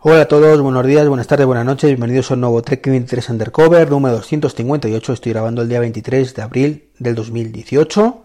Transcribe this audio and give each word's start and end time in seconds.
Hola 0.00 0.20
a 0.20 0.28
todos, 0.28 0.60
buenos 0.60 0.86
días, 0.86 1.08
buenas 1.08 1.26
tardes, 1.26 1.44
buenas 1.44 1.66
noches, 1.66 1.90
bienvenidos 1.90 2.30
a 2.30 2.34
un 2.34 2.42
nuevo 2.42 2.62
Trek 2.62 2.86
23 2.86 3.30
Undercover 3.30 3.90
número 3.90 4.14
258. 4.14 5.12
Estoy 5.12 5.32
grabando 5.32 5.62
el 5.62 5.68
día 5.68 5.80
23 5.80 6.36
de 6.36 6.42
abril 6.42 6.84
del 7.00 7.16
2018. 7.16 8.22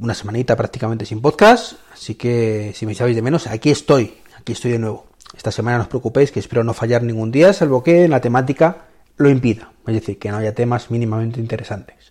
Una 0.00 0.14
semanita 0.14 0.56
prácticamente 0.56 1.06
sin 1.06 1.22
podcast, 1.22 1.74
así 1.92 2.16
que 2.16 2.72
si 2.74 2.86
me 2.86 2.96
sabéis 2.96 3.14
de 3.14 3.22
menos, 3.22 3.46
aquí 3.46 3.70
estoy, 3.70 4.14
aquí 4.36 4.50
estoy 4.50 4.72
de 4.72 4.80
nuevo. 4.80 5.06
Esta 5.36 5.52
semana 5.52 5.76
no 5.76 5.84
os 5.84 5.88
preocupéis 5.88 6.32
que 6.32 6.40
espero 6.40 6.64
no 6.64 6.74
fallar 6.74 7.04
ningún 7.04 7.30
día, 7.30 7.52
salvo 7.52 7.84
que 7.84 8.08
la 8.08 8.20
temática 8.20 8.78
lo 9.18 9.30
impida, 9.30 9.70
es 9.86 9.94
decir, 9.94 10.18
que 10.18 10.32
no 10.32 10.38
haya 10.38 10.56
temas 10.56 10.90
mínimamente 10.90 11.38
interesantes. 11.38 12.10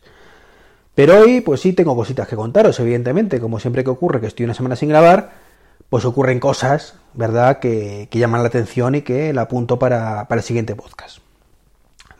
Pero 0.95 1.19
hoy, 1.19 1.41
pues 1.41 1.59
sí, 1.59 1.73
tengo 1.73 1.93
cositas 1.97 2.29
que 2.29 2.37
contaros, 2.37 2.79
evidentemente, 2.79 3.41
como 3.41 3.59
siempre 3.59 3.83
que 3.83 3.89
ocurre 3.89 4.21
que 4.21 4.27
estoy 4.27 4.45
una 4.45 4.53
semana 4.53 4.77
sin 4.77 4.87
grabar, 4.87 5.44
pues 5.89 6.05
ocurren 6.05 6.39
cosas, 6.39 6.95
¿verdad?, 7.13 7.59
que, 7.59 8.07
llaman 8.11 8.41
la 8.41 8.47
atención 8.47 8.95
y 8.95 9.01
que 9.01 9.33
la 9.33 9.43
apunto 9.43 9.79
para, 9.79 10.27
el 10.29 10.41
siguiente 10.41 10.75
podcast. 10.75 11.19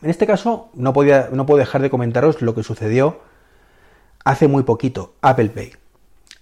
En 0.02 0.10
este 0.10 0.26
caso, 0.26 0.68
no, 0.74 0.92
podía, 0.92 1.28
no 1.32 1.46
puedo 1.46 1.58
dejar 1.58 1.82
de 1.82 1.90
comentaros 1.90 2.42
lo 2.42 2.54
que 2.54 2.62
sucedió 2.62 3.20
hace 4.24 4.48
muy 4.48 4.62
poquito, 4.62 5.14
Apple 5.20 5.50
Pay. 5.50 5.72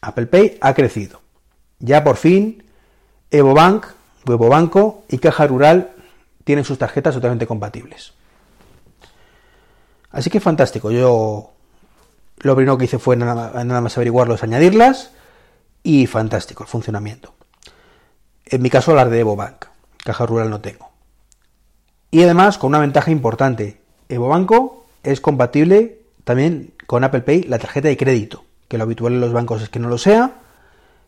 Apple 0.01 0.27
Pay 0.27 0.59
ha 0.61 0.75
crecido. 0.75 1.21
Ya 1.79 2.05
por 2.05 2.17
fin, 2.17 2.65
EvoBank, 3.31 3.87
Huevo 4.27 4.49
Banco 4.49 5.05
y 5.09 5.19
Caja 5.19 5.47
Rural 5.47 5.93
tienen 6.45 6.65
sus 6.65 6.79
tarjetas 6.79 7.15
totalmente 7.15 7.47
compatibles. 7.47 8.13
Así 10.11 10.31
que 10.31 10.41
fantástico. 10.41 10.91
Yo 10.91 11.51
lo 12.39 12.57
primero 12.57 12.79
que 12.79 12.85
hice 12.85 12.99
fue 12.99 13.17
nada, 13.17 13.65
nada 13.65 13.81
más 13.81 13.97
averiguarlos, 13.97 14.43
añadirlas 14.43 15.11
y 15.85 16.07
fantástico 16.09 16.65
el 16.65 16.69
funcionamiento. 16.69 17.35
En 18.47 18.61
mi 18.61 18.71
caso, 18.71 18.95
las 18.95 19.09
de 19.11 19.21
EvoBank. 19.21 19.67
Caja 20.03 20.27
Rural 20.27 20.51
no 20.51 20.61
tengo. 20.61 20.91
Y 22.11 22.23
además, 22.23 22.59
con 22.59 22.69
una 22.69 22.81
ventaja 22.81 23.11
importante, 23.11 23.81
EvoBanco 24.09 24.87
es 25.03 25.21
compatible 25.21 26.01
también 26.25 26.73
con 26.87 27.05
Apple 27.05 27.21
Pay 27.21 27.43
la 27.45 27.59
tarjeta 27.59 27.89
de 27.89 27.97
crédito, 27.97 28.45
que 28.69 28.79
lo 28.79 28.85
habitual 28.85 29.13
en 29.13 29.21
los 29.21 29.33
bancos 29.33 29.63
es 29.63 29.69
que 29.69 29.79
no 29.79 29.89
lo 29.89 29.99
sea. 29.99 30.33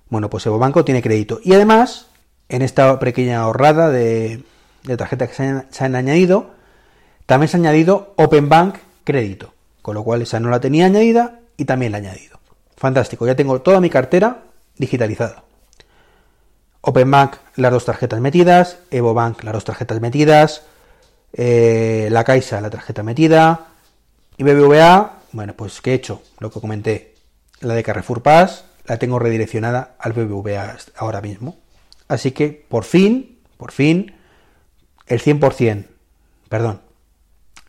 Bueno, 0.08 0.30
pues 0.30 0.46
EvoBanco 0.46 0.84
tiene 0.84 1.02
crédito. 1.02 1.40
Y 1.42 1.54
además, 1.54 2.06
en 2.48 2.62
esta 2.62 2.98
pequeña 2.98 3.40
ahorrada 3.40 3.90
de, 3.90 4.44
de 4.84 4.96
tarjetas 4.96 5.30
que 5.30 5.34
se 5.34 5.42
han, 5.42 5.66
se 5.70 5.84
han, 5.84 5.96
añadido, 5.96 6.50
también 7.24 7.48
se 7.48 7.56
ha 7.56 7.60
añadido 7.60 8.14
Open 8.16 8.48
Bank 8.48 8.76
crédito, 9.04 9.54
con 9.82 9.94
lo 9.94 10.04
cual 10.04 10.22
esa 10.22 10.40
no 10.40 10.50
la 10.50 10.60
tenía 10.60 10.86
añadida 10.86 11.40
y 11.56 11.64
también 11.64 11.92
la 11.92 11.98
he 11.98 12.02
añadido. 12.02 12.38
Fantástico, 12.76 13.26
ya 13.26 13.36
tengo 13.36 13.60
toda 13.62 13.80
mi 13.80 13.88
cartera 13.88 14.42
digitalizado. 14.78 15.44
OpenBank, 16.80 17.36
las 17.56 17.72
dos 17.72 17.84
tarjetas 17.84 18.20
metidas, 18.20 18.78
EvoBank, 18.90 19.42
las 19.42 19.54
dos 19.54 19.64
tarjetas 19.64 20.00
metidas, 20.00 20.62
eh, 21.32 22.08
la 22.10 22.24
Caixa, 22.24 22.60
la 22.60 22.70
tarjeta 22.70 23.02
metida, 23.02 23.66
y 24.36 24.44
BBVA, 24.44 25.20
bueno, 25.32 25.54
pues 25.54 25.80
¿qué 25.80 25.92
he 25.92 25.94
hecho? 25.94 26.22
Lo 26.38 26.50
que 26.50 26.60
comenté, 26.60 27.14
la 27.60 27.74
de 27.74 27.82
Carrefour 27.82 28.22
Pass 28.22 28.64
la 28.86 28.98
tengo 28.98 29.18
redireccionada 29.18 29.96
al 29.98 30.12
BBVA 30.12 30.76
ahora 30.96 31.20
mismo. 31.20 31.56
Así 32.08 32.30
que, 32.30 32.64
por 32.68 32.84
fin, 32.84 33.38
por 33.56 33.72
fin, 33.72 34.14
el 35.06 35.20
100%, 35.20 35.86
perdón, 36.48 36.80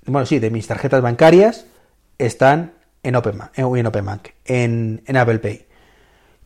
bueno, 0.05 0.25
sí, 0.25 0.39
de 0.39 0.51
mis 0.51 0.67
tarjetas 0.67 1.01
bancarias 1.01 1.65
están 2.17 2.73
en 3.03 3.15
OpenBank, 3.15 3.57
en, 3.57 3.85
OpenBank, 3.85 4.27
en, 4.45 5.03
en 5.05 5.17
Apple 5.17 5.39
Pay. 5.39 5.66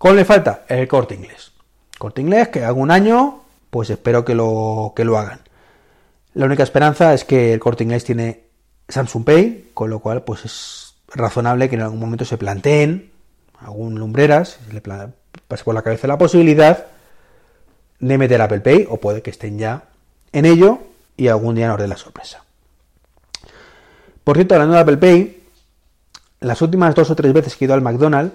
¿Cuál 0.01 0.15
le 0.15 0.25
falta? 0.25 0.63
El 0.67 0.87
corte 0.87 1.13
inglés. 1.13 1.51
Corte 1.99 2.21
inglés 2.21 2.47
que 2.47 2.65
un 2.71 2.89
año, 2.89 3.43
pues 3.69 3.91
espero 3.91 4.25
que 4.25 4.33
lo, 4.33 4.93
que 4.95 5.05
lo 5.05 5.15
hagan. 5.15 5.41
La 6.33 6.47
única 6.47 6.63
esperanza 6.63 7.13
es 7.13 7.23
que 7.23 7.53
el 7.53 7.59
corte 7.59 7.83
inglés 7.83 8.03
tiene 8.03 8.45
Samsung 8.89 9.23
Pay, 9.23 9.69
con 9.75 9.91
lo 9.91 9.99
cual 9.99 10.23
pues 10.23 10.43
es 10.43 10.95
razonable 11.13 11.69
que 11.69 11.75
en 11.75 11.83
algún 11.83 11.99
momento 11.99 12.25
se 12.25 12.39
planteen 12.39 13.11
algún 13.59 13.99
lumbreras, 13.99 14.57
se 14.65 14.73
le 14.73 14.81
pase 14.81 15.63
por 15.63 15.75
la 15.75 15.83
cabeza 15.83 16.07
la 16.07 16.17
posibilidad 16.17 16.87
de 17.99 18.17
meter 18.17 18.41
Apple 18.41 18.61
Pay, 18.61 18.87
o 18.89 18.97
puede 18.97 19.21
que 19.21 19.29
estén 19.29 19.59
ya 19.59 19.83
en 20.31 20.45
ello 20.45 20.79
y 21.15 21.27
algún 21.27 21.53
día 21.53 21.67
nos 21.67 21.77
dé 21.77 21.87
la 21.87 21.97
sorpresa. 21.97 22.43
Por 24.23 24.35
cierto, 24.35 24.55
hablando 24.55 24.73
de 24.73 24.81
Apple 24.81 24.97
Pay, 24.97 25.43
las 26.39 26.59
últimas 26.63 26.95
dos 26.95 27.11
o 27.11 27.15
tres 27.15 27.31
veces 27.33 27.55
que 27.55 27.65
he 27.65 27.67
ido 27.67 27.75
al 27.75 27.83
McDonald's, 27.83 28.33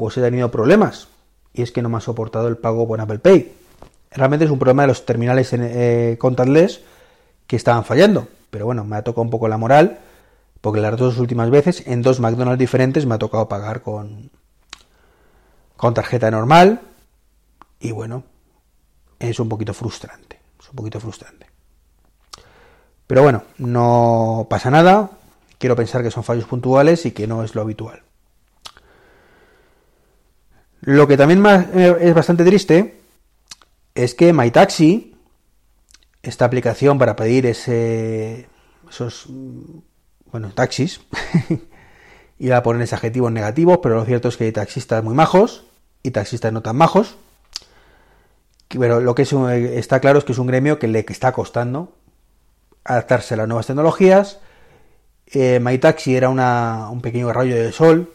pues 0.00 0.16
he 0.16 0.22
tenido 0.22 0.50
problemas. 0.50 1.08
Y 1.52 1.60
es 1.60 1.72
que 1.72 1.82
no 1.82 1.90
me 1.90 1.98
ha 1.98 2.00
soportado 2.00 2.48
el 2.48 2.56
pago 2.56 2.88
con 2.88 3.00
Apple 3.00 3.18
Pay. 3.18 3.52
Realmente 4.12 4.46
es 4.46 4.50
un 4.50 4.58
problema 4.58 4.84
de 4.84 4.88
los 4.88 5.04
terminales 5.04 5.52
en, 5.52 5.60
eh, 5.62 6.16
contactless 6.18 6.80
que 7.46 7.56
estaban 7.56 7.84
fallando. 7.84 8.26
Pero 8.48 8.64
bueno, 8.64 8.82
me 8.82 8.96
ha 8.96 9.04
tocado 9.04 9.20
un 9.20 9.30
poco 9.30 9.46
la 9.46 9.58
moral, 9.58 9.98
porque 10.62 10.80
las 10.80 10.96
dos 10.96 11.18
últimas 11.18 11.50
veces, 11.50 11.86
en 11.86 12.00
dos 12.00 12.18
McDonald's 12.18 12.58
diferentes, 12.58 13.04
me 13.04 13.14
ha 13.14 13.18
tocado 13.18 13.46
pagar 13.46 13.82
con, 13.82 14.30
con 15.76 15.92
tarjeta 15.92 16.30
normal. 16.30 16.80
Y 17.78 17.92
bueno, 17.92 18.24
es 19.18 19.38
un 19.38 19.50
poquito 19.50 19.74
frustrante. 19.74 20.40
Es 20.58 20.70
un 20.70 20.76
poquito 20.76 20.98
frustrante. 20.98 21.46
Pero 23.06 23.22
bueno, 23.22 23.42
no 23.58 24.46
pasa 24.48 24.70
nada. 24.70 25.10
Quiero 25.58 25.76
pensar 25.76 26.02
que 26.02 26.10
son 26.10 26.24
fallos 26.24 26.46
puntuales 26.46 27.04
y 27.04 27.10
que 27.10 27.26
no 27.26 27.44
es 27.44 27.54
lo 27.54 27.60
habitual. 27.60 28.00
Lo 30.82 31.06
que 31.06 31.16
también 31.16 31.44
eh, 31.46 31.96
es 32.00 32.14
bastante 32.14 32.44
triste 32.44 33.00
es 33.94 34.14
que 34.14 34.32
MyTaxi, 34.32 35.14
esta 36.22 36.44
aplicación 36.44 36.98
para 36.98 37.16
pedir 37.16 37.46
ese, 37.46 38.48
esos, 38.88 39.26
bueno, 40.30 40.52
taxis, 40.54 41.00
iba 42.38 42.56
a 42.56 42.62
poner 42.62 42.82
adjetivos 42.82 43.30
negativos, 43.30 43.80
pero 43.82 43.96
lo 43.96 44.04
cierto 44.04 44.28
es 44.28 44.36
que 44.36 44.44
hay 44.44 44.52
taxistas 44.52 45.04
muy 45.04 45.14
majos 45.14 45.64
y 46.02 46.12
taxistas 46.12 46.52
no 46.52 46.62
tan 46.62 46.76
majos. 46.76 47.16
Pero 48.68 49.00
lo 49.00 49.14
que 49.14 49.22
está 49.76 50.00
claro 50.00 50.20
es 50.20 50.24
que 50.24 50.32
es 50.32 50.38
un 50.38 50.46
gremio 50.46 50.78
que 50.78 50.86
le 50.86 51.04
está 51.08 51.32
costando 51.32 51.92
adaptarse 52.84 53.34
a 53.34 53.38
las 53.38 53.48
nuevas 53.48 53.66
tecnologías. 53.66 54.38
Eh, 55.26 55.58
MyTaxi 55.60 56.16
era 56.16 56.28
un 56.28 57.00
pequeño 57.02 57.32
rayo 57.32 57.54
de 57.54 57.72
sol 57.72 58.14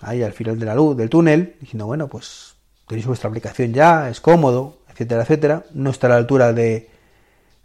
ahí 0.00 0.22
al 0.22 0.32
final 0.32 0.58
de 0.58 0.66
la 0.66 0.74
luz, 0.74 0.96
del 0.96 1.10
túnel, 1.10 1.56
diciendo, 1.60 1.86
bueno, 1.86 2.08
pues 2.08 2.54
tenéis 2.86 3.06
vuestra 3.06 3.28
aplicación 3.28 3.72
ya, 3.72 4.08
es 4.08 4.20
cómodo, 4.20 4.78
etcétera, 4.90 5.22
etcétera. 5.22 5.64
No 5.74 5.90
está 5.90 6.06
a 6.06 6.10
la 6.10 6.16
altura 6.16 6.52
de, 6.52 6.90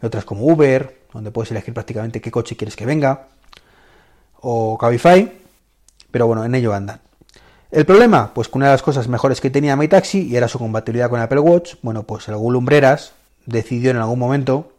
otras 0.02 0.24
como 0.24 0.46
Uber, 0.46 1.00
donde 1.12 1.30
puedes 1.30 1.50
elegir 1.50 1.74
prácticamente 1.74 2.20
qué 2.20 2.30
coche 2.30 2.56
quieres 2.56 2.76
que 2.76 2.86
venga, 2.86 3.28
o 4.40 4.78
Cabify, 4.78 5.32
pero 6.10 6.26
bueno, 6.26 6.44
en 6.44 6.54
ello 6.54 6.72
andan. 6.74 7.00
El 7.70 7.84
problema, 7.84 8.32
pues 8.32 8.48
que 8.48 8.58
una 8.58 8.66
de 8.66 8.72
las 8.72 8.82
cosas 8.82 9.08
mejores 9.08 9.40
que 9.40 9.50
tenía 9.50 9.76
MyTaxi 9.76 10.28
y 10.28 10.36
era 10.36 10.48
su 10.48 10.58
compatibilidad 10.58 11.10
con 11.10 11.20
Apple 11.20 11.40
Watch, 11.40 11.74
bueno, 11.82 12.04
pues 12.04 12.28
algún 12.28 12.52
lumbreras 12.52 13.12
decidió 13.44 13.90
en 13.90 13.96
algún 13.96 14.18
momento 14.18 14.72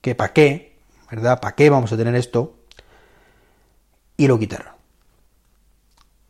que 0.00 0.14
para 0.14 0.32
qué, 0.32 0.76
¿verdad? 1.10 1.40
¿Para 1.40 1.54
qué 1.54 1.68
vamos 1.68 1.92
a 1.92 1.96
tener 1.96 2.14
esto? 2.14 2.54
Y 4.16 4.26
lo 4.26 4.38
quitaron. 4.38 4.79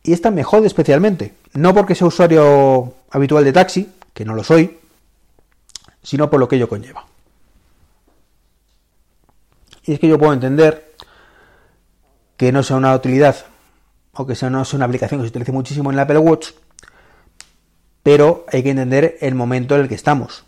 Y 0.03 0.13
esta 0.13 0.31
me 0.31 0.43
jode 0.43 0.67
especialmente. 0.67 1.33
No 1.53 1.73
porque 1.73 1.95
sea 1.95 2.07
usuario 2.07 2.93
habitual 3.11 3.43
de 3.43 3.53
taxi, 3.53 3.91
que 4.13 4.25
no 4.25 4.33
lo 4.33 4.43
soy, 4.43 4.79
sino 6.01 6.29
por 6.29 6.39
lo 6.39 6.47
que 6.47 6.55
ello 6.55 6.69
conlleva. 6.69 7.05
Y 9.83 9.93
es 9.93 9.99
que 9.99 10.07
yo 10.07 10.17
puedo 10.17 10.33
entender 10.33 10.93
que 12.37 12.51
no 12.51 12.63
sea 12.63 12.77
una 12.77 12.95
utilidad 12.95 13.45
o 14.13 14.25
que 14.25 14.35
sea 14.35 14.49
no 14.49 14.65
sea 14.65 14.77
una 14.77 14.85
aplicación 14.85 15.19
que 15.19 15.27
se 15.27 15.29
utilice 15.29 15.51
muchísimo 15.51 15.89
en 15.89 15.95
el 15.95 15.99
Apple 15.99 16.17
Watch, 16.17 16.49
pero 18.03 18.45
hay 18.51 18.63
que 18.63 18.71
entender 18.71 19.17
el 19.21 19.35
momento 19.35 19.75
en 19.75 19.81
el 19.81 19.87
que 19.87 19.95
estamos. 19.95 20.43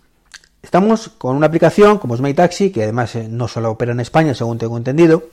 Estamos 0.62 1.10
con 1.10 1.36
una 1.36 1.48
aplicación 1.48 1.98
como 1.98 2.16
es 2.16 2.22
MyTaxi, 2.22 2.72
que 2.72 2.84
además 2.84 3.16
eh, 3.16 3.28
no 3.30 3.48
solo 3.48 3.72
opera 3.72 3.92
en 3.92 4.00
España, 4.00 4.34
según 4.34 4.58
tengo 4.58 4.78
entendido, 4.78 5.24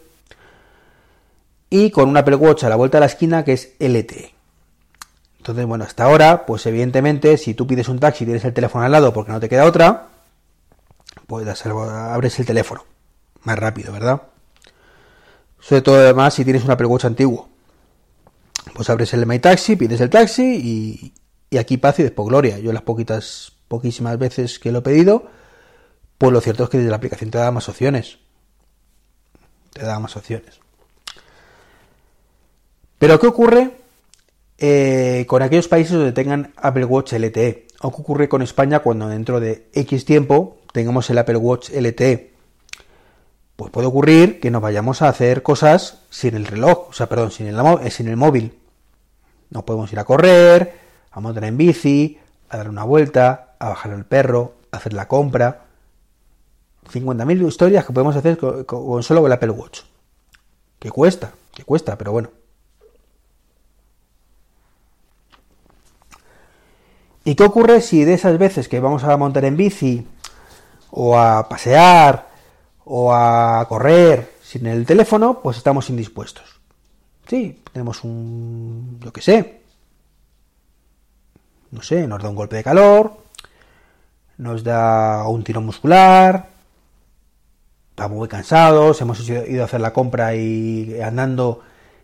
y 1.70 1.90
con 1.90 2.08
un 2.08 2.16
Apple 2.16 2.34
Watch 2.34 2.64
a 2.64 2.68
la 2.68 2.76
vuelta 2.76 2.98
de 2.98 3.00
la 3.00 3.06
esquina 3.06 3.44
que 3.44 3.52
es 3.52 3.74
LTE. 3.78 4.34
Entonces, 5.38 5.64
bueno, 5.64 5.84
hasta 5.84 6.04
ahora, 6.04 6.44
pues 6.44 6.66
evidentemente, 6.66 7.38
si 7.38 7.54
tú 7.54 7.66
pides 7.66 7.88
un 7.88 7.98
taxi 7.98 8.24
y 8.24 8.26
tienes 8.26 8.44
el 8.44 8.52
teléfono 8.52 8.84
al 8.84 8.92
lado 8.92 9.12
porque 9.12 9.32
no 9.32 9.40
te 9.40 9.48
queda 9.48 9.64
otra, 9.64 10.08
pues 11.26 11.64
abres 11.66 12.38
el 12.40 12.44
teléfono. 12.44 12.84
Más 13.44 13.58
rápido, 13.58 13.92
¿verdad? 13.92 14.22
Sobre 15.60 15.80
todo 15.80 15.96
además 15.96 16.34
si 16.34 16.44
tienes 16.44 16.64
un 16.64 16.72
Apple 16.72 16.86
Watch 16.86 17.06
antiguo. 17.06 17.48
Pues 18.74 18.90
abres 18.90 19.14
el 19.14 19.24
My 19.24 19.38
Taxi, 19.38 19.76
pides 19.76 20.00
el 20.00 20.10
taxi 20.10 20.42
y, 20.42 21.14
y 21.48 21.58
aquí 21.58 21.76
paz 21.76 21.98
y 22.00 22.02
después 22.02 22.28
gloria. 22.28 22.58
Yo 22.58 22.72
las 22.72 22.82
poquitas, 22.82 23.52
poquísimas 23.68 24.18
veces 24.18 24.58
que 24.58 24.72
lo 24.72 24.80
he 24.80 24.82
pedido, 24.82 25.30
pues 26.18 26.32
lo 26.32 26.40
cierto 26.40 26.64
es 26.64 26.70
que 26.70 26.78
desde 26.78 26.90
la 26.90 26.96
aplicación 26.96 27.30
te 27.30 27.38
da 27.38 27.50
más 27.50 27.68
opciones. 27.68 28.18
Te 29.72 29.84
da 29.84 29.98
más 29.98 30.16
opciones. 30.16 30.60
Pero 33.00 33.18
¿qué 33.18 33.26
ocurre 33.26 33.70
eh, 34.58 35.24
con 35.26 35.40
aquellos 35.40 35.68
países 35.68 35.94
donde 35.94 36.12
tengan 36.12 36.52
Apple 36.56 36.84
Watch 36.84 37.14
LTE? 37.14 37.66
¿O 37.80 37.90
qué 37.90 38.02
ocurre 38.02 38.28
con 38.28 38.42
España 38.42 38.80
cuando 38.80 39.08
dentro 39.08 39.40
de 39.40 39.70
X 39.72 40.04
tiempo 40.04 40.58
tengamos 40.74 41.08
el 41.08 41.16
Apple 41.16 41.38
Watch 41.38 41.70
LTE, 41.70 42.34
pues 43.56 43.70
puede 43.70 43.86
ocurrir 43.86 44.38
que 44.38 44.50
nos 44.50 44.60
vayamos 44.60 45.00
a 45.00 45.08
hacer 45.08 45.42
cosas 45.42 46.02
sin 46.10 46.34
el 46.34 46.44
reloj, 46.44 46.90
o 46.90 46.92
sea, 46.92 47.08
perdón, 47.08 47.30
sin 47.30 47.46
el, 47.46 47.56
eh, 47.82 47.90
sin 47.90 48.06
el 48.06 48.18
móvil. 48.18 48.58
Nos 49.48 49.64
podemos 49.64 49.90
ir 49.94 49.98
a 49.98 50.04
correr, 50.04 50.74
a 51.10 51.20
montar 51.20 51.44
en 51.44 51.56
bici, 51.56 52.18
a 52.50 52.58
dar 52.58 52.68
una 52.68 52.84
vuelta, 52.84 53.54
a 53.58 53.70
bajar 53.70 53.92
el 53.92 54.04
perro, 54.04 54.56
a 54.72 54.76
hacer 54.76 54.92
la 54.92 55.08
compra. 55.08 55.62
50.000 56.92 57.48
historias 57.48 57.86
que 57.86 57.94
podemos 57.94 58.14
hacer 58.14 58.36
con, 58.36 59.02
solo 59.02 59.22
con 59.22 59.30
el 59.30 59.32
Apple 59.32 59.52
Watch. 59.52 59.80
Que 60.78 60.90
cuesta, 60.90 61.32
que 61.54 61.64
cuesta, 61.64 61.96
pero 61.96 62.12
bueno. 62.12 62.39
¿Y 67.24 67.34
qué 67.34 67.44
ocurre 67.44 67.80
si 67.80 68.04
de 68.04 68.14
esas 68.14 68.38
veces 68.38 68.68
que 68.68 68.80
vamos 68.80 69.04
a 69.04 69.16
montar 69.16 69.44
en 69.44 69.56
bici 69.56 70.06
o 70.90 71.18
a 71.18 71.48
pasear 71.48 72.28
o 72.84 73.12
a 73.12 73.64
correr 73.68 74.36
sin 74.42 74.66
el 74.66 74.86
teléfono, 74.86 75.40
pues 75.42 75.58
estamos 75.58 75.90
indispuestos? 75.90 76.60
Sí, 77.26 77.62
tenemos 77.72 78.02
un, 78.04 78.98
yo 79.00 79.12
qué 79.12 79.20
sé, 79.20 79.60
no 81.70 81.82
sé, 81.82 82.06
nos 82.06 82.22
da 82.22 82.30
un 82.30 82.34
golpe 82.34 82.56
de 82.56 82.64
calor, 82.64 83.12
nos 84.38 84.64
da 84.64 85.28
un 85.28 85.44
tiro 85.44 85.60
muscular, 85.60 86.48
estamos 87.90 88.16
muy 88.16 88.28
cansados, 88.28 89.00
hemos 89.02 89.20
ido 89.28 89.62
a 89.62 89.66
hacer 89.66 89.80
la 89.80 89.92
compra 89.92 90.34
y 90.34 90.98
andando 91.02 91.60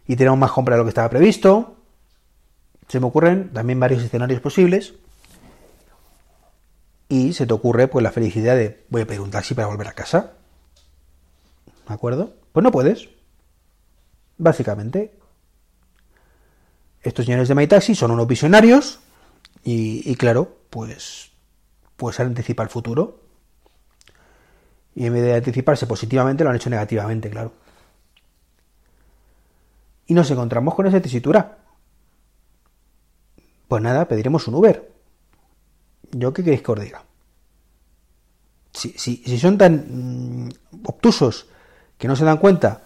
y 0.06 0.14
tenemos 0.14 0.38
más 0.38 0.52
compra 0.52 0.74
de 0.74 0.80
lo 0.80 0.84
que 0.84 0.90
estaba 0.90 1.08
previsto. 1.08 1.74
Se 2.86 3.00
me 3.00 3.06
ocurren 3.06 3.52
también 3.52 3.80
varios 3.80 4.02
escenarios 4.02 4.40
posibles 4.40 4.94
y 7.08 7.32
se 7.32 7.46
te 7.46 7.54
ocurre 7.54 7.88
pues 7.88 8.02
la 8.02 8.10
felicidad 8.10 8.56
de 8.56 8.84
voy 8.88 9.02
a 9.02 9.06
pedir 9.06 9.20
un 9.20 9.30
taxi 9.30 9.54
para 9.54 9.68
volver 9.68 9.88
a 9.88 9.92
casa. 9.92 10.32
¿De 11.86 11.94
acuerdo? 11.94 12.34
Pues 12.52 12.64
no 12.64 12.72
puedes. 12.72 13.08
Básicamente. 14.38 15.16
Estos 17.02 17.24
señores 17.24 17.48
de 17.48 17.54
MyTaxi 17.54 17.94
son 17.94 18.10
unos 18.10 18.26
visionarios 18.26 18.98
y, 19.62 20.14
claro, 20.16 20.58
pues, 20.70 21.30
pues 21.96 22.18
han 22.18 22.28
anticipado 22.28 22.64
el 22.64 22.70
futuro. 22.70 23.20
Y 24.94 25.06
en 25.06 25.12
vez 25.12 25.22
de 25.22 25.34
anticiparse 25.34 25.86
positivamente, 25.86 26.42
lo 26.42 26.50
han 26.50 26.56
hecho 26.56 26.70
negativamente, 26.70 27.30
claro. 27.30 27.52
Y 30.06 30.14
nos 30.14 30.30
encontramos 30.30 30.74
con 30.74 30.86
esa 30.86 31.00
tesitura. 31.00 31.58
Pues 33.68 33.82
nada, 33.82 34.06
pediremos 34.08 34.46
un 34.48 34.54
Uber. 34.54 34.95
¿Yo 36.12 36.32
qué 36.32 36.42
queréis 36.42 36.62
que 36.62 36.72
os 36.72 36.80
diga? 36.80 37.02
Si, 38.72 38.90
si, 38.98 39.38
son 39.38 39.56
tan 39.56 40.46
mm, 40.46 40.48
obtusos 40.84 41.46
que 41.96 42.08
no 42.08 42.16
se 42.16 42.24
dan 42.24 42.36
cuenta 42.36 42.82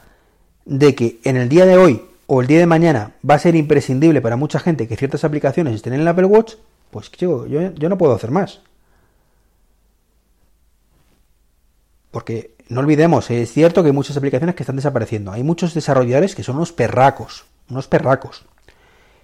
de 0.64 0.94
que 0.94 1.20
en 1.24 1.36
el 1.36 1.48
día 1.48 1.66
de 1.66 1.76
hoy 1.76 2.04
o 2.26 2.40
el 2.40 2.46
día 2.46 2.60
de 2.60 2.66
mañana 2.66 3.14
va 3.28 3.34
a 3.34 3.40
ser 3.40 3.56
imprescindible 3.56 4.20
para 4.20 4.36
mucha 4.36 4.60
gente 4.60 4.86
que 4.86 4.96
ciertas 4.96 5.24
aplicaciones 5.24 5.74
estén 5.74 5.94
en 5.94 6.00
el 6.02 6.08
Apple 6.08 6.26
Watch, 6.26 6.54
pues 6.90 7.10
yo, 7.12 7.46
yo 7.46 7.88
no 7.88 7.98
puedo 7.98 8.14
hacer 8.14 8.30
más. 8.30 8.60
Porque 12.12 12.54
no 12.68 12.80
olvidemos, 12.80 13.30
es 13.30 13.52
cierto 13.52 13.82
que 13.82 13.88
hay 13.88 13.94
muchas 13.94 14.16
aplicaciones 14.16 14.54
que 14.54 14.62
están 14.62 14.76
desapareciendo. 14.76 15.32
Hay 15.32 15.42
muchos 15.42 15.74
desarrolladores 15.74 16.36
que 16.36 16.44
son 16.44 16.56
unos 16.56 16.72
perracos, 16.72 17.44
unos 17.68 17.88
perracos 17.88 18.44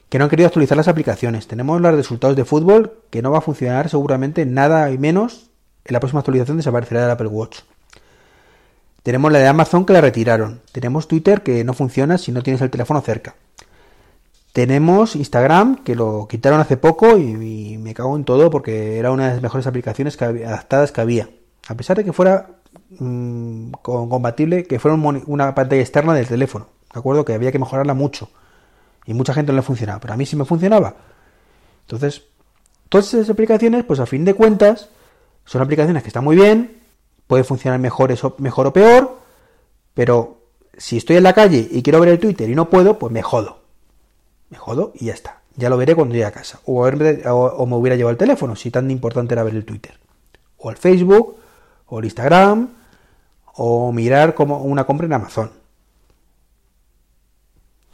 que 0.08 0.18
no 0.18 0.24
han 0.24 0.30
querido 0.30 0.46
actualizar 0.46 0.76
las 0.76 0.88
aplicaciones. 0.88 1.46
Tenemos 1.46 1.80
los 1.80 1.94
resultados 1.94 2.36
de 2.36 2.44
fútbol 2.44 3.00
que 3.10 3.22
no 3.22 3.30
va 3.30 3.38
a 3.38 3.42
funcionar 3.42 3.88
seguramente 3.88 4.46
nada 4.46 4.90
y 4.90 4.98
menos. 4.98 5.50
En 5.84 5.92
la 5.92 6.00
próxima 6.00 6.20
actualización 6.20 6.56
desaparecerá 6.56 7.02
del 7.02 7.10
Apple 7.10 7.28
Watch. 7.28 7.60
Tenemos 9.02 9.30
la 9.30 9.38
de 9.38 9.46
Amazon 9.46 9.84
que 9.84 9.92
la 9.92 10.00
retiraron. 10.00 10.60
Tenemos 10.72 11.06
Twitter 11.06 11.42
que 11.42 11.64
no 11.64 11.74
funciona 11.74 12.18
si 12.18 12.32
no 12.32 12.42
tienes 12.42 12.60
el 12.62 12.70
teléfono 12.70 13.00
cerca. 13.00 13.36
Tenemos 14.52 15.16
Instagram 15.16 15.84
que 15.84 15.94
lo 15.94 16.26
quitaron 16.28 16.60
hace 16.60 16.76
poco 16.76 17.18
y, 17.18 17.76
me 17.78 17.94
cago 17.94 18.16
en 18.16 18.24
todo 18.24 18.50
porque 18.50 18.98
era 18.98 19.12
una 19.12 19.28
de 19.28 19.34
las 19.34 19.42
mejores 19.42 19.66
aplicaciones 19.66 20.20
adaptadas 20.20 20.92
que 20.92 21.00
había. 21.00 21.28
A 21.68 21.74
pesar 21.74 21.96
de 21.96 22.04
que 22.04 22.12
fuera 22.12 22.46
mm, 22.98 23.72
compatible, 23.82 24.64
que 24.64 24.78
fuera 24.78 24.96
una 24.96 25.54
pantalla 25.54 25.82
externa 25.82 26.14
del 26.14 26.26
teléfono. 26.26 26.68
De 26.92 26.98
acuerdo 26.98 27.24
que 27.24 27.34
había 27.34 27.52
que 27.52 27.58
mejorarla 27.58 27.94
mucho 27.94 28.30
y 29.06 29.14
mucha 29.14 29.32
gente 29.32 29.52
no 29.52 29.56
le 29.56 29.62
funcionaba, 29.62 30.00
pero 30.00 30.14
a 30.14 30.16
mí 30.16 30.26
sí 30.26 30.36
me 30.36 30.44
funcionaba. 30.44 30.96
Entonces, 31.82 32.24
todas 32.88 33.14
esas 33.14 33.30
aplicaciones, 33.30 33.84
pues 33.84 34.00
a 34.00 34.06
fin 34.06 34.24
de 34.24 34.34
cuentas, 34.34 34.88
son 35.44 35.62
aplicaciones 35.62 36.02
que 36.02 36.08
están 36.08 36.24
muy 36.24 36.36
bien, 36.36 36.82
puede 37.26 37.44
funcionar 37.44 37.78
mejor, 37.78 38.12
eso, 38.12 38.34
mejor 38.38 38.66
o 38.66 38.72
peor, 38.72 39.18
pero 39.94 40.42
si 40.76 40.96
estoy 40.96 41.16
en 41.16 41.22
la 41.22 41.32
calle 41.32 41.66
y 41.70 41.82
quiero 41.82 42.00
ver 42.00 42.10
el 42.10 42.18
Twitter 42.18 42.48
y 42.50 42.54
no 42.54 42.68
puedo, 42.68 42.98
pues 42.98 43.12
me 43.12 43.22
jodo. 43.22 43.60
Me 44.50 44.58
jodo 44.58 44.92
y 44.94 45.06
ya 45.06 45.14
está. 45.14 45.40
Ya 45.56 45.70
lo 45.70 45.76
veré 45.76 45.94
cuando 45.94 46.14
llegue 46.14 46.26
a 46.26 46.32
casa. 46.32 46.60
O, 46.66 46.86
o, 46.86 47.66
me 47.66 47.76
hubiera 47.76 47.96
llevado 47.96 48.12
el 48.12 48.18
teléfono, 48.18 48.54
si 48.56 48.70
tan 48.70 48.90
importante 48.90 49.34
era 49.34 49.42
ver 49.42 49.54
el 49.54 49.64
Twitter. 49.64 49.98
O 50.58 50.70
el 50.70 50.76
Facebook, 50.76 51.36
o 51.86 51.98
el 51.98 52.04
Instagram, 52.04 52.68
o 53.54 53.92
mirar 53.92 54.34
como 54.34 54.62
una 54.62 54.84
compra 54.84 55.06
en 55.06 55.14
Amazon. 55.14 55.50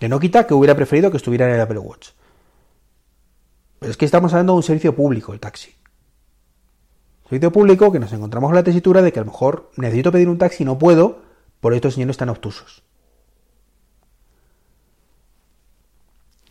Que 0.02 0.08
no 0.08 0.18
quita 0.18 0.48
que 0.48 0.54
hubiera 0.54 0.74
preferido 0.74 1.12
que 1.12 1.16
estuviera 1.16 1.46
en 1.46 1.54
el 1.54 1.60
Apple 1.60 1.78
Watch. 1.78 2.08
Pero 3.78 3.92
es 3.92 3.96
que 3.96 4.04
estamos 4.04 4.32
hablando 4.32 4.54
de 4.54 4.56
un 4.56 4.62
servicio 4.64 4.96
público, 4.96 5.32
el 5.32 5.38
taxi. 5.38 5.76
Servicio 7.28 7.52
público 7.52 7.92
que 7.92 8.00
nos 8.00 8.12
encontramos 8.12 8.48
con 8.48 8.56
la 8.56 8.64
tesitura 8.64 9.00
de 9.00 9.12
que 9.12 9.20
a 9.20 9.22
lo 9.22 9.30
mejor 9.30 9.70
necesito 9.76 10.10
pedir 10.10 10.28
un 10.28 10.38
taxi 10.38 10.64
y 10.64 10.66
no 10.66 10.76
puedo, 10.76 11.22
por 11.60 11.72
estos 11.72 11.94
señores 11.94 12.16
tan 12.16 12.30
obtusos. 12.30 12.82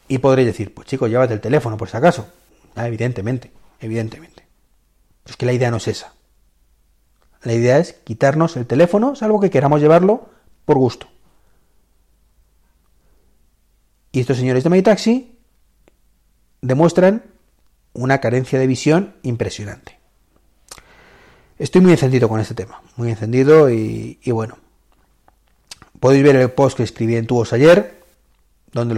Y 0.08 0.20
podréis 0.20 0.48
decir, 0.48 0.74
pues 0.74 0.88
chicos, 0.88 1.10
llévate 1.10 1.34
el 1.34 1.42
teléfono 1.42 1.76
por 1.76 1.90
si 1.90 1.98
acaso. 1.98 2.28
Ah, 2.76 2.88
evidentemente, 2.88 3.52
evidentemente. 3.82 4.48
es 5.26 5.36
que 5.36 5.46
la 5.46 5.52
idea 5.52 5.72
no 5.72 5.76
es 5.76 5.90
esa. 5.90 6.14
La 7.44 7.52
idea 7.52 7.80
es 7.80 7.92
quitarnos 8.06 8.56
el 8.56 8.66
teléfono, 8.66 9.14
salvo 9.14 9.42
que 9.42 9.50
queramos 9.50 9.82
llevarlo 9.82 10.30
por 10.64 10.78
gusto. 10.78 11.08
Y 14.12 14.20
estos 14.20 14.38
señores 14.38 14.64
de 14.64 14.70
MyTaxi 14.70 15.38
demuestran 16.62 17.24
una 17.94 18.20
carencia 18.20 18.60
de 18.60 18.68
visión 18.68 19.16
impresionante. 19.24 20.00
Estoy 21.58 21.82
muy 21.82 21.92
encendido 21.92 22.28
con 22.28 22.40
este 22.40 22.56
tema, 22.56 22.82
muy 22.96 23.10
encendido 23.10 23.70
y, 23.70 24.18
bueno. 24.28 24.58
Podéis 26.00 26.24
ver 26.24 26.36
el 26.36 26.52
post 26.52 26.78
que 26.78 26.84
escribí 26.84 27.16
en 27.16 27.28
Tubos 27.28 27.54
ayer, 27.54 28.04
donde 28.72 28.96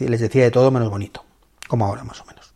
les 0.00 0.20
decía 0.20 0.42
de 0.42 0.50
todo 0.50 0.70
menos 0.72 0.90
bonito, 0.90 1.24
como 1.68 1.86
ahora 1.86 2.02
más 2.02 2.20
o 2.20 2.24
menos. 2.24 2.52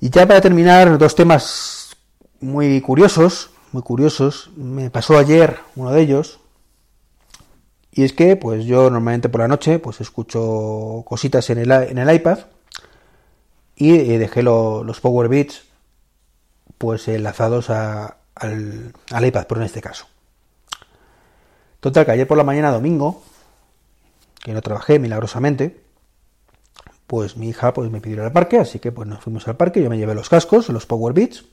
Y 0.00 0.10
ya 0.10 0.26
para 0.26 0.40
terminar, 0.42 0.98
dos 0.98 1.14
temas 1.14 1.96
muy 2.40 2.80
curiosos, 2.82 3.50
muy 3.72 3.82
curiosos. 3.82 4.50
Me 4.56 4.90
pasó 4.90 5.16
ayer 5.16 5.58
uno 5.76 5.90
de 5.92 6.02
ellos, 6.02 6.40
y 7.92 8.04
es 8.04 8.12
que, 8.12 8.36
pues 8.36 8.64
yo 8.64 8.84
normalmente 8.84 9.28
por 9.28 9.40
la 9.40 9.48
noche, 9.48 9.78
pues 9.78 10.00
escucho 10.00 11.04
cositas 11.06 11.50
en 11.50 11.58
el, 11.58 11.70
en 11.70 11.98
el 11.98 12.14
iPad 12.14 12.38
y 13.74 13.94
eh, 13.94 14.18
dejé 14.18 14.42
los 14.42 15.00
Power 15.00 15.28
Beats, 15.28 15.64
pues 16.78 17.08
enlazados 17.08 17.70
al, 17.70 18.14
al 18.34 19.26
iPad, 19.26 19.46
pero 19.48 19.60
en 19.60 19.66
este 19.66 19.80
caso. 19.80 20.06
Total, 21.80 22.04
que 22.04 22.12
ayer 22.12 22.28
por 22.28 22.36
la 22.36 22.44
mañana, 22.44 22.70
domingo, 22.70 23.22
que 24.42 24.52
no 24.52 24.62
trabajé 24.62 24.98
milagrosamente, 24.98 25.82
pues 27.06 27.36
mi 27.36 27.48
hija 27.48 27.72
pues 27.74 27.90
me 27.90 28.00
pidió 28.00 28.18
ir 28.18 28.22
al 28.22 28.32
parque, 28.32 28.58
así 28.58 28.78
que 28.78 28.92
pues 28.92 29.08
nos 29.08 29.20
fuimos 29.20 29.48
al 29.48 29.56
parque, 29.56 29.82
yo 29.82 29.90
me 29.90 29.98
llevé 29.98 30.14
los 30.14 30.28
cascos, 30.28 30.68
los 30.68 30.86
Power 30.86 31.12
Beats, 31.12 31.44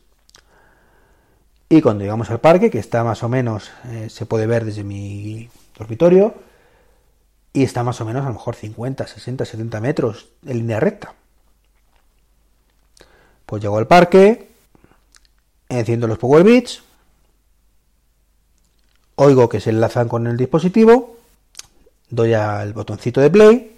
y 1.69 1.81
cuando 1.81 2.03
llegamos 2.03 2.29
al 2.29 2.39
parque, 2.39 2.69
que 2.69 2.79
está 2.79 3.03
más 3.03 3.23
o 3.23 3.29
menos, 3.29 3.71
eh, 3.87 4.07
se 4.09 4.25
puede 4.25 4.47
ver 4.47 4.63
desde 4.63 4.83
mi 4.83 5.49
dormitorio 5.77 6.35
y 7.53 7.63
está 7.63 7.83
más 7.83 8.01
o 8.01 8.05
menos 8.05 8.23
a 8.23 8.27
lo 8.27 8.33
mejor 8.33 8.55
50, 8.55 9.07
60, 9.07 9.45
70 9.45 9.81
metros 9.81 10.29
en 10.45 10.57
línea 10.57 10.79
recta. 10.79 11.13
Pues 13.45 13.61
llego 13.61 13.77
al 13.77 13.87
parque, 13.87 14.49
enciendo 15.69 16.07
los 16.07 16.17
Power 16.17 16.43
Beats, 16.43 16.83
oigo 19.15 19.49
que 19.49 19.59
se 19.59 19.69
enlazan 19.69 20.07
con 20.07 20.27
el 20.27 20.37
dispositivo, 20.37 21.17
doy 22.09 22.33
al 22.33 22.73
botoncito 22.73 23.21
de 23.21 23.29
play 23.29 23.77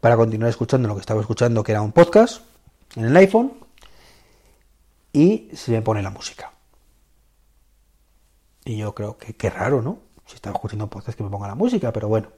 para 0.00 0.16
continuar 0.16 0.50
escuchando 0.50 0.88
lo 0.88 0.94
que 0.94 1.00
estaba 1.00 1.20
escuchando, 1.20 1.62
que 1.62 1.72
era 1.72 1.82
un 1.82 1.92
podcast 1.92 2.42
en 2.94 3.06
el 3.06 3.16
iPhone, 3.16 3.52
y 5.12 5.50
se 5.54 5.72
me 5.72 5.82
pone 5.82 6.02
la 6.02 6.10
música. 6.10 6.52
Y 8.64 8.76
yo 8.76 8.94
creo 8.94 9.16
que 9.18 9.34
qué 9.34 9.50
raro, 9.50 9.82
¿no? 9.82 10.07
Si 10.28 10.34
están 10.34 10.52
escuchando 10.52 10.88
podcast 10.88 11.16
que 11.16 11.24
me 11.24 11.30
ponga 11.30 11.48
la 11.48 11.54
música, 11.54 11.92
pero 11.92 12.08
bueno. 12.08 12.28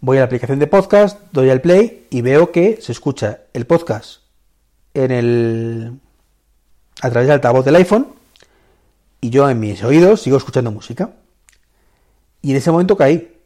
Voy 0.00 0.16
a 0.16 0.20
la 0.20 0.26
aplicación 0.26 0.58
de 0.58 0.66
podcast, 0.66 1.20
doy 1.32 1.50
al 1.50 1.60
play 1.60 2.06
y 2.10 2.20
veo 2.20 2.52
que 2.52 2.80
se 2.82 2.92
escucha 2.92 3.42
el 3.52 3.66
podcast 3.66 4.22
en 4.94 5.10
el 5.10 6.00
a 7.00 7.10
través 7.10 7.28
del 7.28 7.34
altavoz 7.34 7.64
del 7.64 7.76
iPhone 7.76 8.08
y 9.20 9.30
yo 9.30 9.48
en 9.48 9.60
mis 9.60 9.82
oídos 9.84 10.22
sigo 10.22 10.36
escuchando 10.36 10.72
música. 10.72 11.10
Y 12.42 12.50
en 12.50 12.56
ese 12.56 12.70
momento 12.70 12.96
caí, 12.96 13.40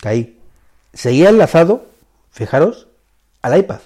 caí. 0.00 0.38
Seguía 0.92 1.30
enlazado, 1.30 1.86
fijaros, 2.30 2.86
al 3.42 3.58
iPad. 3.58 3.80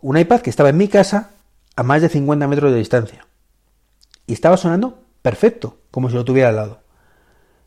Un 0.00 0.18
iPad 0.18 0.40
que 0.40 0.50
estaba 0.50 0.70
en 0.70 0.76
mi 0.76 0.88
casa 0.88 1.30
a 1.74 1.82
más 1.82 2.02
de 2.02 2.08
50 2.08 2.46
metros 2.48 2.72
de 2.72 2.78
distancia. 2.78 3.26
Y 4.26 4.32
estaba 4.32 4.56
sonando 4.56 4.98
perfecto, 5.22 5.78
como 5.90 6.08
si 6.08 6.14
lo 6.14 6.24
tuviera 6.24 6.50
al 6.50 6.56
lado. 6.56 6.85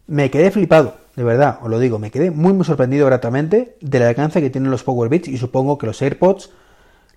Me 0.09 0.31
quedé 0.31 0.49
flipado, 0.49 0.97
de 1.15 1.23
verdad, 1.23 1.59
os 1.61 1.69
lo 1.69 1.77
digo, 1.77 1.99
me 1.99 2.09
quedé 2.09 2.31
muy 2.31 2.51
muy 2.51 2.65
sorprendido 2.65 3.05
gratamente 3.05 3.77
del 3.79 4.01
alcance 4.01 4.41
que 4.41 4.49
tienen 4.49 4.71
los 4.71 4.81
Power 4.81 5.07
Beats 5.07 5.27
y 5.27 5.37
supongo 5.37 5.77
que 5.77 5.85
los 5.85 6.01
AirPods, 6.01 6.49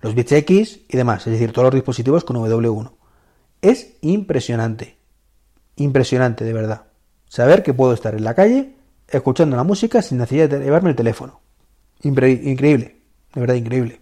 los 0.01 0.13
Beats 0.13 0.31
X 0.33 0.81
y 0.87 0.95
demás, 0.95 1.25
es 1.25 1.33
decir, 1.33 1.51
todos 1.53 1.65
los 1.65 1.73
dispositivos 1.73 2.23
con 2.23 2.35
W1. 2.35 2.91
Es 3.63 3.95
impresionante, 4.01 4.99
impresionante 5.75 6.43
de 6.43 6.53
verdad. 6.53 6.83
Saber 7.27 7.63
que 7.63 7.73
puedo 7.73 7.93
estar 7.93 8.13
en 8.13 8.23
la 8.23 8.35
calle 8.35 8.75
escuchando 9.07 9.57
la 9.57 9.63
música 9.63 10.03
sin 10.03 10.19
necesidad 10.19 10.47
de 10.47 10.59
llevarme 10.59 10.91
el 10.91 10.95
teléfono. 10.95 11.41
increíble, 12.03 12.97
de 13.33 13.41
verdad 13.41 13.55
increíble. 13.55 14.01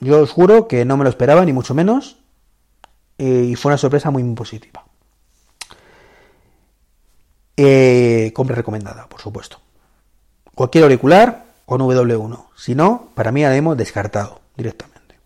Yo 0.00 0.20
os 0.20 0.32
juro 0.32 0.68
que 0.68 0.84
no 0.84 0.98
me 0.98 1.04
lo 1.04 1.08
esperaba, 1.08 1.46
ni 1.46 1.54
mucho 1.54 1.72
menos, 1.72 2.18
eh, 3.16 3.46
y 3.52 3.56
fue 3.56 3.70
una 3.70 3.78
sorpresa 3.78 4.10
muy, 4.10 4.22
muy 4.22 4.34
positiva. 4.34 4.84
Eh, 7.62 8.32
compra 8.32 8.56
recomendada, 8.56 9.06
por 9.06 9.20
supuesto. 9.20 9.58
Cualquier 10.54 10.84
auricular 10.84 11.44
con 11.66 11.82
W1. 11.82 12.46
Si 12.56 12.74
no, 12.74 13.10
para 13.14 13.32
mí 13.32 13.44
mismo 13.44 13.76
descartado 13.76 14.40
directamente. 14.56 15.16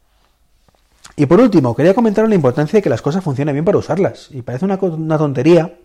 Y 1.14 1.26
por 1.26 1.38
último, 1.38 1.76
quería 1.76 1.95
comentar 1.95 2.29
la 2.29 2.35
importancia 2.35 2.79
de 2.79 2.83
que 2.83 2.91
las 2.91 3.03
cosas 3.03 3.23
funcionen 3.23 3.55
bien 3.55 3.64
para 3.64 3.79
usarlas. 3.79 4.31
Y 4.33 4.43
parece 4.43 4.64
una, 4.64 4.79
tontería, 5.17 5.79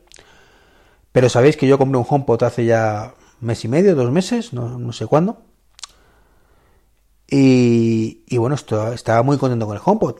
pero 1.11 1.29
sabéis 1.29 1.55
que 1.55 1.67
yo 1.67 1.77
compré 1.77 1.99
un 1.99 2.05
HomePod 2.09 2.41
hace 2.41 2.65
ya 2.65 3.13
mes 3.41 3.63
y 3.63 3.67
medio, 3.67 3.93
dos 3.93 4.11
meses, 4.11 4.51
no, 4.51 4.91
sé 4.91 5.05
cuándo. 5.05 5.43
Y, 7.29 8.35
bueno, 8.37 8.55
estaba 8.55 9.21
muy 9.21 9.37
contento 9.37 9.67
con 9.67 9.75
el 9.75 9.83
HomePod. 9.85 10.15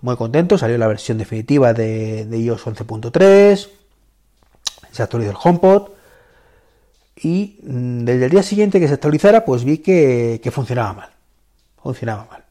Muy 0.00 0.16
contento, 0.16 0.58
salió 0.58 0.76
la 0.76 0.88
versión 0.88 1.18
definitiva 1.18 1.72
de, 1.72 2.24
de 2.24 2.38
iOS 2.40 2.66
11.3 2.66 3.81
se 4.92 5.02
actualizó 5.02 5.30
el 5.30 5.36
HomePod 5.42 5.90
y 7.16 7.58
mm, 7.62 8.04
desde 8.04 8.26
el 8.26 8.30
día 8.30 8.42
siguiente 8.42 8.78
que 8.78 8.88
se 8.88 8.94
actualizara 8.94 9.44
pues 9.44 9.64
vi 9.64 9.78
que, 9.78 10.40
funcionaba 10.52 10.92
mal. 10.92 11.10
Funcionaba 11.82 12.26
mal. 12.30 12.44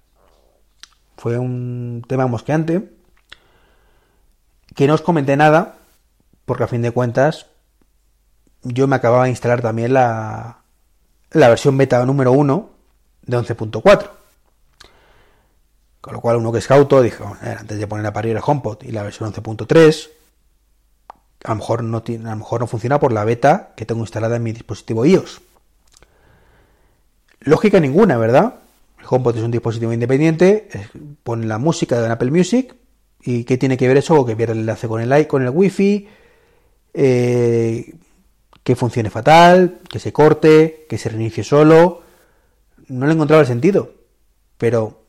Fue 1.17 1.38
un 1.38 2.03
tema 2.07 2.27
mosqueante 2.27 2.91
que 4.75 4.88
no 4.88 4.95
os 4.95 5.01
comenté 5.01 5.38
nada 5.38 5.77
porque 6.45 6.63
a 6.63 6.67
fin 6.67 6.81
de 6.81 6.91
cuentas 6.91 7.48
yo 8.63 8.88
me 8.88 8.95
acababa 8.95 9.25
de 9.25 9.29
instalar 9.29 9.62
también 9.62 9.93
la, 9.93 10.62
la 11.31 11.50
versión 11.50 11.77
beta 11.77 12.03
número 12.05 12.31
1 12.31 12.69
de 13.24 13.38
11.4. 13.38 14.10
Con 16.01 16.13
lo 16.13 16.21
cual 16.21 16.38
uno 16.38 16.51
que 16.51 16.57
es 16.57 16.67
cauto 16.67 17.01
dijo, 17.01 17.38
antes 17.41 17.77
de 17.77 17.88
poner 17.88 18.05
a 18.07 18.13
parir 18.13 18.36
el 18.36 18.41
HomePod 18.43 18.83
y 18.83 18.91
la 18.91 19.03
versión 19.03 19.31
11.3, 19.31 20.10
a 21.43 21.50
lo 21.50 21.55
mejor 21.55 21.83
no 21.83 22.03
tiene, 22.03 22.27
a 22.27 22.31
lo 22.31 22.38
mejor 22.38 22.62
no 22.62 22.67
funciona 22.67 23.00
por 23.00 23.12
la 23.12 23.24
beta 23.24 23.74
que 23.75 23.86
tengo 23.86 24.01
instalada 24.01 24.36
en 24.36 24.43
mi 24.43 24.51
dispositivo 24.51 25.05
iOS. 25.05 25.41
Lógica 27.41 27.79
ninguna, 27.79 28.17
¿verdad? 28.17 28.55
El 29.00 29.05
HomePod 29.10 29.38
es 29.38 29.43
un 29.43 29.51
dispositivo 29.51 29.91
independiente, 29.93 30.67
pone 31.24 31.48
la 31.48 31.57
música 31.57 32.00
de 32.00 32.12
Apple 32.12 32.31
Music 32.31 32.75
y 33.24 33.43
qué 33.45 33.57
tiene 33.57 33.77
que 33.77 33.88
ver 33.88 33.98
eso 33.98 34.25
que 34.25 34.36
pierde 34.36 34.53
el 34.53 34.60
enlace 34.60 34.88
con 34.88 35.01
el 35.01 35.27
con 35.27 35.41
el 35.41 35.50
Wi-Fi, 35.50 36.07
eh, 36.93 37.95
que 38.63 38.75
funcione 38.75 39.10
fatal, 39.10 39.79
que 39.89 40.00
se 40.00 40.13
corte, 40.13 40.86
que 40.88 40.98
se 41.00 41.10
reinicie 41.10 41.43
solo. 41.43 42.03
No 42.88 43.07
le 43.07 43.13
encontraba 43.13 43.41
el 43.41 43.48
sentido, 43.48 43.91
pero 44.57 45.01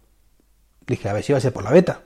dije 0.87 1.09
a 1.09 1.13
ver 1.13 1.23
si 1.23 1.33
va 1.33 1.39
a 1.39 1.43
ser 1.43 1.53
por 1.53 1.65
la 1.65 1.71
beta. 1.71 2.03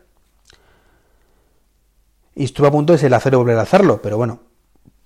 Y 2.36 2.44
estuve 2.44 2.68
a 2.68 2.70
punto 2.70 2.92
de 2.92 2.98
ser 2.98 3.12
hacer 3.14 3.34
o 3.34 3.38
volver 3.38 3.58
a 3.58 3.62
hacerlo, 3.62 4.00
pero 4.00 4.18
bueno. 4.18 4.40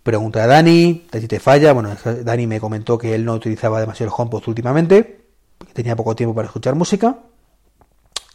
Pregunta 0.03 0.43
a 0.43 0.47
Dani, 0.47 1.07
si 1.13 1.29
te 1.29 1.39
falla. 1.39 1.73
Bueno, 1.73 1.95
Dani 2.25 2.47
me 2.47 2.59
comentó 2.59 2.99
que 2.99 3.15
él 3.15 3.25
no 3.25 3.35
utilizaba 3.35 3.81
demasiado 3.81 4.11
el 4.11 4.15
HomePod 4.19 4.49
últimamente, 4.49 5.27
que 5.65 5.73
tenía 5.73 5.95
poco 5.95 6.17
tiempo 6.17 6.35
para 6.35 6.47
escuchar 6.47 6.75
música, 6.75 7.19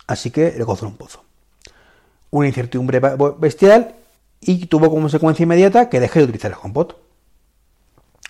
así 0.07 0.31
que 0.31 0.53
le 0.55 0.63
gozó 0.63 0.87
un 0.87 0.95
pozo. 0.95 1.23
Una 2.29 2.47
incertidumbre 2.47 3.01
bestial 3.37 3.95
y 4.39 4.67
tuvo 4.67 4.89
como 4.89 5.01
consecuencia 5.01 5.43
inmediata 5.43 5.89
que 5.89 5.99
dejé 5.99 6.19
de 6.19 6.25
utilizar 6.25 6.51
el 6.51 6.57
HomePod. 6.61 6.93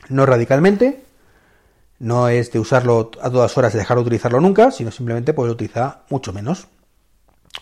No 0.09 0.25
radicalmente, 0.25 1.03
no 1.99 2.29
es 2.29 2.51
de 2.51 2.59
usarlo 2.59 3.11
a 3.21 3.29
todas 3.29 3.55
horas 3.57 3.75
y 3.75 3.77
dejar 3.77 3.97
de 3.97 4.01
utilizarlo 4.01 4.39
nunca, 4.39 4.71
sino 4.71 4.91
simplemente 4.91 5.33
pues 5.33 5.47
lo 5.47 5.53
utiliza 5.53 6.03
mucho 6.09 6.31
menos. 6.33 6.67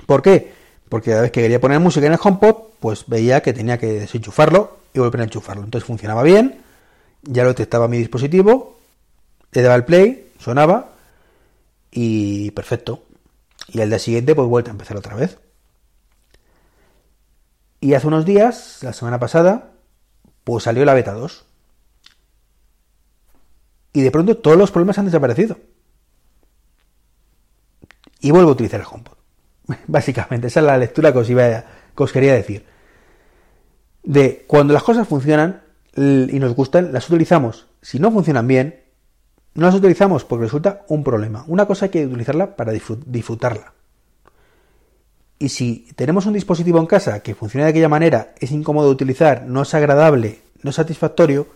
¿Por 0.06 0.22
qué? 0.22 0.63
Porque 0.90 1.12
cada 1.12 1.24
vez 1.24 1.32
que 1.32 1.42
quería 1.42 1.62
poner 1.62 1.80
música 1.80 2.06
en 2.06 2.14
el 2.14 2.20
HomePod, 2.22 2.56
pues 2.80 3.06
veía 3.08 3.42
que 3.42 3.54
tenía 3.54 3.78
que 3.78 3.88
desenchufarlo 3.88 4.78
y 4.94 5.00
volver 5.00 5.22
a 5.22 5.24
enchufarlo. 5.24 5.64
Entonces 5.64 5.88
funcionaba 5.88 6.24
bien, 6.24 6.62
ya 7.24 7.44
lo 7.44 7.50
detectaba 7.50 7.88
mi 7.88 7.98
dispositivo, 7.98 8.80
le 9.52 9.62
daba 9.62 9.76
el 9.76 9.86
play, 9.86 10.32
sonaba 10.40 10.90
y 11.92 12.52
perfecto. 12.52 13.04
Y 13.68 13.82
al 13.82 13.90
día 13.90 14.00
siguiente, 14.00 14.36
pues 14.36 14.48
vuelta 14.48 14.72
a 14.72 14.74
empezar 14.74 14.98
otra 14.98 15.16
vez. 15.16 15.40
Y 17.80 17.94
hace 17.94 18.08
unos 18.08 18.26
días, 18.26 18.80
la 18.82 18.94
semana 18.94 19.20
pasada, 19.20 19.72
pues 20.44 20.64
salió 20.64 20.86
la 20.86 20.94
beta 20.94 21.14
2. 21.14 21.46
Y 23.94 24.02
de 24.02 24.12
pronto 24.12 24.38
todos 24.38 24.58
los 24.58 24.72
problemas 24.72 24.98
han 24.98 25.06
desaparecido. 25.06 25.58
Y 28.20 28.32
vuelvo 28.32 28.50
a 28.50 28.54
utilizar 28.54 28.80
el 28.80 28.88
HomePod. 28.90 29.23
Básicamente, 29.88 30.48
esa 30.48 30.60
es 30.60 30.66
la 30.66 30.78
lectura 30.78 31.12
que 31.12 31.20
os, 31.20 31.30
iba 31.30 31.64
os 31.96 32.12
quería 32.12 32.34
decir. 32.34 32.66
De 34.04 34.44
cuando 34.48 34.74
las 34.74 34.84
cosas 34.84 35.08
funcionan 35.08 35.62
y 35.96 36.40
nos 36.40 36.56
gustan, 36.56 36.92
las 36.92 37.08
utilizamos. 37.10 37.68
Si 37.82 38.00
no 38.00 38.12
funcionan 38.12 38.48
bien, 38.48 38.82
no 39.54 39.68
las 39.68 39.76
utilizamos 39.76 40.26
porque 40.26 40.46
resulta 40.46 40.82
un 40.88 41.04
problema. 41.04 41.46
Una 41.48 41.66
cosa 41.66 41.86
hay 41.86 41.92
que 41.92 42.06
utilizarla 42.06 42.56
para 42.56 42.74
disfrutarla. 42.74 43.74
Y 45.40 45.50
si 45.50 45.88
tenemos 45.96 46.26
un 46.26 46.34
dispositivo 46.34 46.80
en 46.80 46.86
casa 46.86 47.22
que 47.22 47.36
funciona 47.36 47.66
de 47.66 47.72
aquella 47.72 47.90
manera, 47.90 48.34
es 48.40 48.52
incómodo 48.52 48.88
de 48.88 48.94
utilizar, 48.94 49.46
no 49.46 49.62
es 49.62 49.74
agradable, 49.74 50.42
no 50.62 50.70
es 50.70 50.76
satisfactorio, 50.76 51.48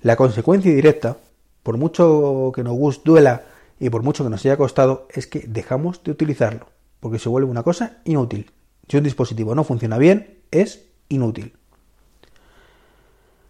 la 0.00 0.16
consecuencia 0.16 0.74
directa, 0.74 1.16
por 1.62 1.76
mucho 1.78 2.50
que 2.54 2.64
nos 2.64 3.04
duela 3.04 3.42
y 3.78 3.90
por 3.90 4.02
mucho 4.02 4.24
que 4.24 4.30
nos 4.30 4.44
haya 4.44 4.56
costado, 4.56 5.06
es 5.10 5.28
que 5.28 5.44
dejamos 5.46 6.02
de 6.02 6.10
utilizarlo 6.10 6.71
porque 7.02 7.18
se 7.18 7.28
vuelve 7.28 7.50
una 7.50 7.64
cosa 7.64 7.98
inútil. 8.04 8.52
Si 8.86 8.96
un 8.96 9.02
dispositivo 9.02 9.56
no 9.56 9.64
funciona 9.64 9.98
bien, 9.98 10.38
es 10.52 10.84
inútil. 11.08 11.52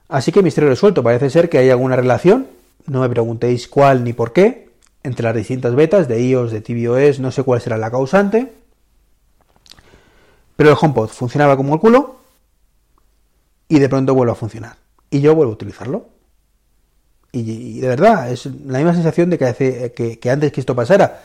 Así 0.09 0.33
que 0.33 0.43
misterio 0.43 0.71
resuelto, 0.71 1.03
parece 1.03 1.29
ser 1.29 1.51
que 1.51 1.59
hay 1.59 1.69
alguna 1.69 1.95
relación, 1.95 2.47
no 2.87 3.03
me 3.03 3.11
preguntéis 3.11 3.69
cuál 3.69 4.05
ni 4.05 4.15
por 4.15 4.33
qué, 4.33 4.71
entre 5.03 5.25
las 5.25 5.37
distintas 5.37 5.75
betas 5.75 6.09
de 6.09 6.23
iOS, 6.23 6.51
de 6.51 6.63
tvOS, 6.63 7.21
no 7.21 7.31
sé 7.31 7.43
cuál 7.43 7.61
será 7.61 7.77
la 7.77 7.91
causante, 7.91 8.55
pero 10.57 10.71
el 10.71 10.77
HomePod 10.81 11.09
funcionaba 11.09 11.55
como 11.55 11.75
el 11.75 11.81
culo 11.81 12.21
y 13.69 13.79
de 13.79 13.89
pronto 13.91 14.15
vuelve 14.15 14.33
a 14.33 14.37
funcionar. 14.37 14.77
Y 15.11 15.21
yo 15.21 15.35
vuelvo 15.35 15.53
a 15.53 15.57
utilizarlo. 15.57 16.09
Y, 17.33 17.81
de 17.81 17.89
verdad, 17.89 18.31
es 18.31 18.47
la 18.47 18.79
misma 18.79 18.95
sensación 18.95 19.29
de 19.29 19.37
que, 19.37 19.45
hace, 19.45 19.93
que 19.93 20.31
antes 20.31 20.53
que 20.53 20.61
esto 20.61 20.75
pasara, 20.75 21.23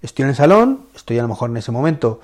Estoy 0.00 0.24
en 0.24 0.30
el 0.30 0.36
salón, 0.36 0.86
estoy 0.94 1.18
a 1.18 1.22
lo 1.22 1.28
mejor 1.28 1.50
en 1.50 1.56
ese 1.56 1.72
momento 1.72 2.20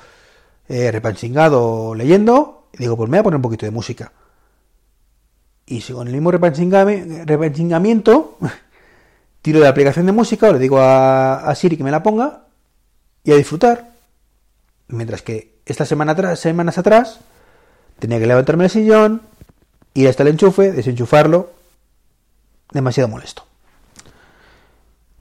eh, 0.68 0.90
repanchingado 0.90 1.94
leyendo, 1.94 2.68
y 2.72 2.78
digo, 2.78 2.96
pues 2.96 3.10
me 3.10 3.18
voy 3.18 3.20
a 3.20 3.24
poner 3.24 3.36
un 3.36 3.42
poquito 3.42 3.66
de 3.66 3.72
música. 3.72 4.12
Y 5.66 5.80
si 5.80 5.92
con 5.92 6.06
el 6.06 6.14
mismo 6.14 6.30
repanchingamiento, 6.30 8.38
tiro 9.42 9.58
de 9.58 9.64
la 9.64 9.70
aplicación 9.70 10.06
de 10.06 10.12
música, 10.12 10.48
o 10.48 10.52
le 10.52 10.58
digo 10.58 10.78
a, 10.80 11.52
Siri 11.54 11.76
que 11.76 11.84
me 11.84 11.90
la 11.90 12.02
ponga, 12.02 12.44
y 13.24 13.32
a 13.32 13.36
disfrutar. 13.36 13.92
Mientras 14.88 15.22
que 15.22 15.54
esta 15.66 15.86
semana 15.86 16.12
atrás, 16.12 16.40
semanas 16.40 16.78
atrás, 16.78 17.20
tenía 17.98 18.18
que 18.18 18.26
levantarme 18.26 18.64
el 18.64 18.70
sillón, 18.70 19.22
ir 19.94 20.08
hasta 20.08 20.22
el 20.22 20.30
enchufe, 20.30 20.72
desenchufarlo, 20.72 21.50
demasiado 22.72 23.08
molesto. 23.08 23.44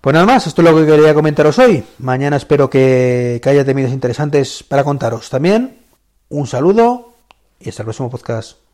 Pues 0.04 0.14
nada 0.16 0.26
más, 0.26 0.46
esto 0.48 0.62
es 0.62 0.70
lo 0.70 0.76
que 0.76 0.86
quería 0.86 1.14
comentaros 1.14 1.58
hoy. 1.60 1.82
Mañana 2.00 2.36
espero 2.36 2.70
que, 2.70 3.40
que 3.42 3.50
haya 3.50 3.64
temidos 3.64 3.94
interesantes 3.94 4.62
para 4.62 4.84
contaros 4.84 5.30
también. 5.30 5.78
Un 6.28 6.46
saludo 6.46 7.14
y 7.58 7.70
hasta 7.70 7.84
el 7.84 7.86
próximo 7.86 8.10
podcast. 8.10 8.64